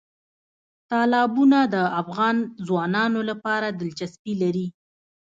[0.89, 4.67] تالابونه د افغان ځوانانو لپاره دلچسپي لري.